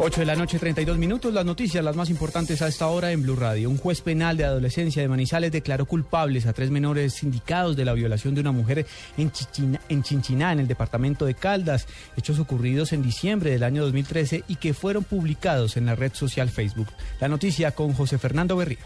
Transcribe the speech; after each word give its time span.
8 0.00 0.20
de 0.20 0.26
la 0.26 0.36
noche, 0.36 0.60
32 0.60 0.96
minutos. 0.96 1.34
Las 1.34 1.44
noticias, 1.44 1.82
las 1.84 1.96
más 1.96 2.08
importantes 2.08 2.62
a 2.62 2.68
esta 2.68 2.86
hora 2.86 3.10
en 3.10 3.22
Blue 3.22 3.34
Radio. 3.34 3.68
Un 3.68 3.78
juez 3.78 4.00
penal 4.00 4.36
de 4.36 4.44
adolescencia 4.44 5.02
de 5.02 5.08
Manizales 5.08 5.50
declaró 5.50 5.86
culpables 5.86 6.46
a 6.46 6.52
tres 6.52 6.70
menores 6.70 7.14
sindicados 7.14 7.76
de 7.76 7.84
la 7.84 7.94
violación 7.94 8.32
de 8.32 8.40
una 8.40 8.52
mujer 8.52 8.86
en, 9.16 9.32
Chichina, 9.32 9.80
en 9.88 10.04
Chinchiná, 10.04 10.52
en 10.52 10.60
el 10.60 10.68
departamento 10.68 11.26
de 11.26 11.34
Caldas. 11.34 11.88
Hechos 12.16 12.38
ocurridos 12.38 12.92
en 12.92 13.02
diciembre 13.02 13.50
del 13.50 13.64
año 13.64 13.82
2013 13.82 14.44
y 14.46 14.56
que 14.56 14.72
fueron 14.72 15.02
publicados 15.02 15.76
en 15.76 15.86
la 15.86 15.96
red 15.96 16.12
social 16.14 16.48
Facebook. 16.48 16.88
La 17.20 17.26
noticia 17.26 17.72
con 17.72 17.92
José 17.92 18.18
Fernando 18.18 18.56
Berrío. 18.56 18.78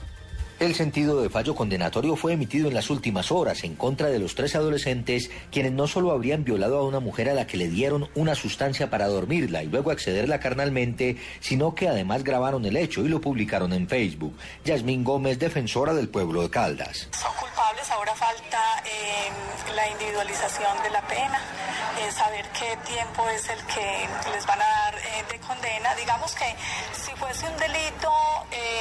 El 0.62 0.76
sentido 0.76 1.20
de 1.20 1.28
fallo 1.28 1.56
condenatorio 1.56 2.14
fue 2.14 2.34
emitido 2.34 2.68
en 2.68 2.74
las 2.74 2.88
últimas 2.88 3.32
horas 3.32 3.64
en 3.64 3.74
contra 3.74 4.10
de 4.10 4.20
los 4.20 4.36
tres 4.36 4.54
adolescentes, 4.54 5.28
quienes 5.50 5.72
no 5.72 5.88
solo 5.88 6.12
habrían 6.12 6.44
violado 6.44 6.78
a 6.78 6.84
una 6.84 7.00
mujer 7.00 7.28
a 7.28 7.34
la 7.34 7.48
que 7.48 7.56
le 7.56 7.66
dieron 7.66 8.08
una 8.14 8.36
sustancia 8.36 8.88
para 8.88 9.08
dormirla 9.08 9.64
y 9.64 9.66
luego 9.66 9.90
accederla 9.90 10.38
carnalmente, 10.38 11.16
sino 11.40 11.74
que 11.74 11.88
además 11.88 12.22
grabaron 12.22 12.64
el 12.64 12.76
hecho 12.76 13.00
y 13.00 13.08
lo 13.08 13.20
publicaron 13.20 13.72
en 13.72 13.88
Facebook. 13.88 14.38
Yasmín 14.64 15.02
Gómez, 15.02 15.40
defensora 15.40 15.94
del 15.94 16.08
pueblo 16.08 16.42
de 16.42 16.50
Caldas. 16.50 17.08
Son 17.10 17.32
culpables, 17.40 17.90
ahora 17.90 18.14
falta 18.14 18.84
eh, 18.86 19.74
la 19.74 19.90
individualización 19.90 20.80
de 20.84 20.90
la 20.90 21.02
pena, 21.08 21.40
eh, 21.98 22.12
saber 22.12 22.46
qué 22.56 22.78
tiempo 22.86 23.28
es 23.30 23.48
el 23.48 23.58
que 23.66 24.30
les 24.32 24.46
van 24.46 24.62
a 24.62 24.64
dar 24.64 24.94
eh, 24.94 25.24
de 25.28 25.40
condena. 25.40 25.92
Digamos 25.96 26.32
que 26.36 26.54
si 26.92 27.10
fuese 27.16 27.48
un 27.48 27.56
delito 27.58 28.12
de 28.52 28.71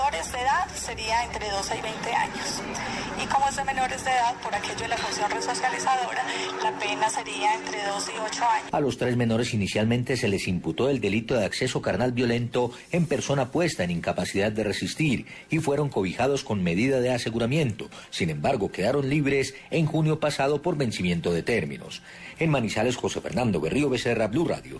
mayores 0.00 0.32
de 0.32 0.38
edad, 0.38 0.66
sería 0.74 1.24
entre 1.24 1.50
12 1.50 1.78
y 1.78 1.82
20 1.82 2.12
años. 2.14 2.62
Y 3.22 3.26
como 3.26 3.48
es 3.48 3.56
de 3.56 3.64
menores 3.64 4.04
de 4.04 4.10
edad, 4.10 4.34
por 4.42 4.54
aquello 4.54 4.80
de 4.80 4.88
la 4.88 4.96
función 4.96 5.30
resocializadora, 5.30 6.24
la 6.62 6.78
pena 6.78 7.10
sería 7.10 7.54
entre 7.54 7.84
12 7.84 8.12
y 8.12 8.18
8 8.18 8.44
años. 8.44 8.68
A 8.72 8.80
los 8.80 8.96
tres 8.96 9.16
menores 9.16 9.52
inicialmente 9.52 10.16
se 10.16 10.28
les 10.28 10.48
imputó 10.48 10.88
el 10.88 11.00
delito 11.00 11.34
de 11.34 11.44
acceso 11.44 11.82
carnal 11.82 12.12
violento 12.12 12.72
en 12.92 13.06
persona 13.06 13.50
puesta 13.50 13.84
en 13.84 13.90
incapacidad 13.90 14.52
de 14.52 14.64
resistir 14.64 15.26
y 15.50 15.58
fueron 15.58 15.90
cobijados 15.90 16.44
con 16.44 16.62
medida 16.62 17.00
de 17.00 17.12
aseguramiento. 17.12 17.90
Sin 18.10 18.30
embargo, 18.30 18.72
quedaron 18.72 19.08
libres 19.08 19.54
en 19.70 19.86
junio 19.86 20.18
pasado 20.18 20.62
por 20.62 20.76
vencimiento 20.76 21.32
de 21.32 21.42
términos. 21.42 22.02
En 22.38 22.50
Manizales, 22.50 22.96
José 22.96 23.20
Fernando 23.20 23.60
Berrío 23.60 23.90
Becerra, 23.90 24.28
Blue 24.28 24.46
Radio. 24.46 24.78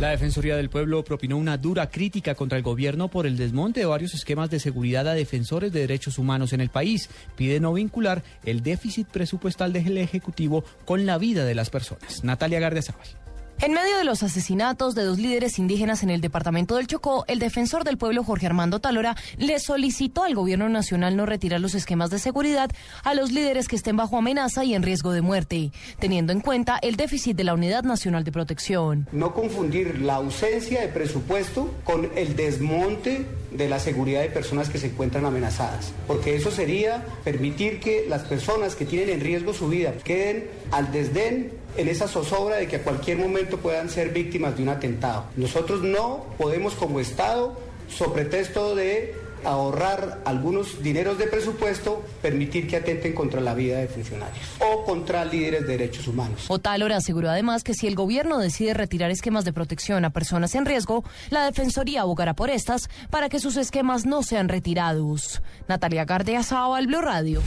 La 0.00 0.08
Defensoría 0.08 0.56
del 0.56 0.70
Pueblo 0.70 1.04
propinó 1.04 1.36
una 1.36 1.58
dura 1.58 1.90
crítica 1.90 2.34
contra 2.34 2.56
el 2.56 2.64
gobierno 2.64 3.08
por 3.08 3.26
el 3.26 3.36
desmonte 3.36 3.80
de 3.80 3.86
varios 3.86 4.14
esquemas 4.14 4.48
de 4.48 4.58
seguridad 4.58 5.06
a 5.06 5.12
defensores 5.12 5.74
de 5.74 5.80
derechos 5.80 6.16
humanos 6.16 6.54
en 6.54 6.62
el 6.62 6.70
país. 6.70 7.10
Pide 7.36 7.60
no 7.60 7.74
vincular 7.74 8.22
el 8.46 8.62
déficit 8.62 9.08
presupuestal 9.08 9.74
del 9.74 9.98
Ejecutivo 9.98 10.64
con 10.86 11.04
la 11.04 11.18
vida 11.18 11.44
de 11.44 11.54
las 11.54 11.68
personas. 11.68 12.24
Natalia 12.24 12.60
Gardiazabal. 12.60 13.29
En 13.62 13.74
medio 13.74 13.98
de 13.98 14.04
los 14.04 14.22
asesinatos 14.22 14.94
de 14.94 15.04
dos 15.04 15.18
líderes 15.18 15.58
indígenas 15.58 16.02
en 16.02 16.08
el 16.08 16.22
departamento 16.22 16.76
del 16.76 16.86
Chocó, 16.86 17.26
el 17.28 17.38
defensor 17.38 17.84
del 17.84 17.98
pueblo 17.98 18.24
Jorge 18.24 18.46
Armando 18.46 18.80
Talora 18.80 19.16
le 19.36 19.60
solicitó 19.60 20.24
al 20.24 20.34
gobierno 20.34 20.70
nacional 20.70 21.14
no 21.14 21.26
retirar 21.26 21.60
los 21.60 21.74
esquemas 21.74 22.08
de 22.08 22.18
seguridad 22.18 22.70
a 23.04 23.12
los 23.12 23.32
líderes 23.32 23.68
que 23.68 23.76
estén 23.76 23.98
bajo 23.98 24.16
amenaza 24.16 24.64
y 24.64 24.72
en 24.72 24.82
riesgo 24.82 25.12
de 25.12 25.20
muerte, 25.20 25.72
teniendo 25.98 26.32
en 26.32 26.40
cuenta 26.40 26.78
el 26.80 26.96
déficit 26.96 27.36
de 27.36 27.44
la 27.44 27.52
Unidad 27.52 27.82
Nacional 27.82 28.24
de 28.24 28.32
Protección. 28.32 29.06
No 29.12 29.34
confundir 29.34 30.00
la 30.00 30.14
ausencia 30.14 30.80
de 30.80 30.88
presupuesto 30.88 31.70
con 31.84 32.08
el 32.16 32.36
desmonte 32.36 33.26
de 33.50 33.68
la 33.68 33.78
seguridad 33.78 34.22
de 34.22 34.30
personas 34.30 34.68
que 34.68 34.78
se 34.78 34.88
encuentran 34.88 35.24
amenazadas, 35.24 35.92
porque 36.06 36.36
eso 36.36 36.50
sería 36.50 37.04
permitir 37.24 37.80
que 37.80 38.06
las 38.08 38.22
personas 38.22 38.76
que 38.76 38.84
tienen 38.84 39.10
en 39.10 39.20
riesgo 39.20 39.52
su 39.52 39.68
vida 39.68 39.94
queden 40.04 40.48
al 40.70 40.92
desdén 40.92 41.52
en 41.76 41.88
esa 41.88 42.08
zozobra 42.08 42.56
de 42.56 42.66
que 42.66 42.76
a 42.76 42.82
cualquier 42.82 43.18
momento 43.18 43.58
puedan 43.58 43.88
ser 43.88 44.10
víctimas 44.10 44.56
de 44.56 44.62
un 44.62 44.68
atentado. 44.70 45.24
Nosotros 45.36 45.82
no 45.82 46.26
podemos 46.38 46.74
como 46.74 47.00
Estado, 47.00 47.56
sobre 47.88 48.22
pretexto 48.22 48.74
de 48.74 49.14
ahorrar 49.44 50.20
algunos 50.24 50.82
dineros 50.82 51.18
de 51.18 51.26
presupuesto, 51.26 52.04
permitir 52.22 52.68
que 52.68 52.76
atenten 52.76 53.14
contra 53.14 53.40
la 53.40 53.54
vida 53.54 53.78
de 53.78 53.88
funcionarios 53.88 54.44
o 54.60 54.84
contra 54.84 55.24
líderes 55.24 55.62
de 55.62 55.68
derechos 55.68 56.06
humanos. 56.06 56.44
Otalora 56.48 56.96
aseguró 56.96 57.30
además 57.30 57.64
que 57.64 57.74
si 57.74 57.86
el 57.86 57.94
gobierno 57.94 58.38
decide 58.38 58.74
retirar 58.74 59.10
esquemas 59.10 59.44
de 59.44 59.52
protección 59.52 60.04
a 60.04 60.10
personas 60.10 60.54
en 60.54 60.66
riesgo, 60.66 61.04
la 61.30 61.44
Defensoría 61.44 62.02
abogará 62.02 62.34
por 62.34 62.50
estas 62.50 62.88
para 63.10 63.28
que 63.28 63.40
sus 63.40 63.56
esquemas 63.56 64.06
no 64.06 64.22
sean 64.22 64.48
retirados. 64.48 65.42
Natalia 65.68 66.04
Gardea 66.04 66.42
al 66.50 66.86
Blue 66.86 67.00
Radio. 67.00 67.40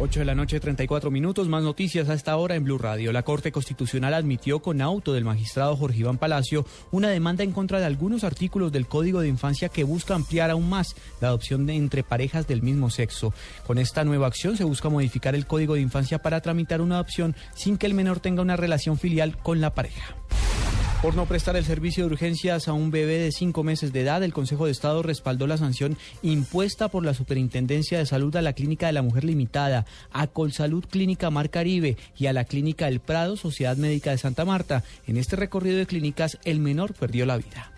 8 0.00 0.20
de 0.20 0.24
la 0.24 0.36
noche, 0.36 0.60
34 0.60 1.10
minutos. 1.10 1.48
Más 1.48 1.64
noticias 1.64 2.08
a 2.08 2.14
esta 2.14 2.36
hora 2.36 2.54
en 2.54 2.62
Blue 2.62 2.78
Radio. 2.78 3.10
La 3.10 3.24
Corte 3.24 3.50
Constitucional 3.50 4.14
admitió 4.14 4.60
con 4.60 4.80
auto 4.80 5.12
del 5.12 5.24
magistrado 5.24 5.76
Jorge 5.76 5.98
Iván 5.98 6.18
Palacio 6.18 6.64
una 6.92 7.08
demanda 7.08 7.42
en 7.42 7.50
contra 7.50 7.80
de 7.80 7.86
algunos 7.86 8.22
artículos 8.22 8.70
del 8.70 8.86
Código 8.86 9.20
de 9.20 9.28
Infancia 9.28 9.68
que 9.68 9.82
busca 9.82 10.14
ampliar 10.14 10.50
aún 10.50 10.68
más 10.68 10.94
la 11.20 11.28
adopción 11.28 11.66
de 11.66 11.74
entre 11.74 12.04
parejas 12.04 12.46
del 12.46 12.62
mismo 12.62 12.90
sexo. 12.90 13.34
Con 13.66 13.78
esta 13.78 14.04
nueva 14.04 14.28
acción 14.28 14.56
se 14.56 14.62
busca 14.62 14.88
modificar 14.88 15.34
el 15.34 15.46
Código 15.46 15.74
de 15.74 15.80
Infancia 15.80 16.20
para 16.20 16.40
tramitar 16.40 16.80
una 16.80 16.94
adopción 16.94 17.34
sin 17.54 17.76
que 17.76 17.86
el 17.86 17.94
menor 17.94 18.20
tenga 18.20 18.42
una 18.42 18.56
relación 18.56 18.98
filial 18.98 19.36
con 19.38 19.60
la 19.60 19.74
pareja. 19.74 20.14
Por 21.00 21.14
no 21.14 21.26
prestar 21.26 21.54
el 21.54 21.64
servicio 21.64 22.04
de 22.04 22.10
urgencias 22.10 22.66
a 22.66 22.72
un 22.72 22.90
bebé 22.90 23.18
de 23.18 23.30
cinco 23.30 23.62
meses 23.62 23.92
de 23.92 24.00
edad, 24.00 24.24
el 24.24 24.32
Consejo 24.32 24.66
de 24.66 24.72
Estado 24.72 25.00
respaldó 25.00 25.46
la 25.46 25.56
sanción 25.56 25.96
impuesta 26.22 26.88
por 26.88 27.04
la 27.04 27.14
Superintendencia 27.14 27.98
de 27.98 28.06
Salud 28.06 28.34
a 28.34 28.42
la 28.42 28.52
Clínica 28.52 28.88
de 28.88 28.94
la 28.94 29.02
Mujer 29.02 29.22
Limitada, 29.22 29.86
a 30.10 30.26
Colsalud 30.26 30.84
Clínica 30.90 31.30
Mar 31.30 31.50
Caribe 31.50 31.96
y 32.16 32.26
a 32.26 32.32
la 32.32 32.44
Clínica 32.44 32.88
El 32.88 32.98
Prado, 32.98 33.36
Sociedad 33.36 33.76
Médica 33.76 34.10
de 34.10 34.18
Santa 34.18 34.44
Marta. 34.44 34.82
En 35.06 35.18
este 35.18 35.36
recorrido 35.36 35.78
de 35.78 35.86
clínicas, 35.86 36.36
el 36.44 36.58
menor 36.58 36.94
perdió 36.94 37.26
la 37.26 37.36
vida. 37.36 37.70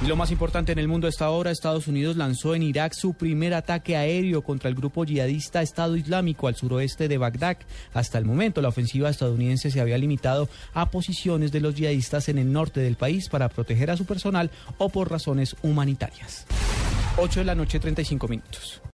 Y 0.00 0.06
lo 0.06 0.14
más 0.14 0.30
importante 0.30 0.70
en 0.70 0.78
el 0.78 0.86
mundo 0.86 1.08
a 1.08 1.10
esta 1.10 1.28
hora, 1.28 1.50
Estados 1.50 1.88
Unidos 1.88 2.16
lanzó 2.16 2.54
en 2.54 2.62
Irak 2.62 2.92
su 2.92 3.14
primer 3.14 3.52
ataque 3.52 3.96
aéreo 3.96 4.42
contra 4.42 4.68
el 4.68 4.76
grupo 4.76 5.04
yihadista 5.04 5.60
Estado 5.60 5.96
Islámico 5.96 6.46
al 6.46 6.54
suroeste 6.54 7.08
de 7.08 7.18
Bagdad. 7.18 7.56
Hasta 7.92 8.16
el 8.16 8.24
momento, 8.24 8.62
la 8.62 8.68
ofensiva 8.68 9.10
estadounidense 9.10 9.72
se 9.72 9.80
había 9.80 9.98
limitado 9.98 10.48
a 10.72 10.90
posiciones 10.90 11.50
de 11.50 11.60
los 11.60 11.74
yihadistas 11.74 12.28
en 12.28 12.38
el 12.38 12.52
norte 12.52 12.80
del 12.80 12.94
país 12.94 13.28
para 13.28 13.48
proteger 13.48 13.90
a 13.90 13.96
su 13.96 14.04
personal 14.04 14.52
o 14.78 14.88
por 14.88 15.10
razones 15.10 15.56
humanitarias. 15.62 16.46
8 17.16 17.40
de 17.40 17.46
la 17.46 17.56
noche, 17.56 17.80
35 17.80 18.28
minutos. 18.28 18.80